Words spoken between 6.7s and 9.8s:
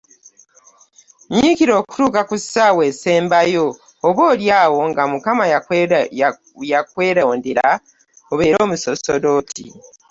yakwerondera obeere musaserdooti.